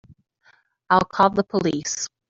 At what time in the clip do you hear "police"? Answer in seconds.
1.43-2.07